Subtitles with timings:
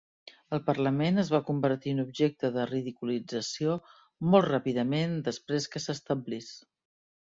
[0.55, 3.79] El Parlament es va convertir en objecte de ridiculització
[4.33, 6.55] molt ràpidament després que s'establís.